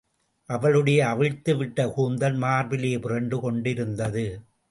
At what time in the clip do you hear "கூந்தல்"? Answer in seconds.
1.93-2.37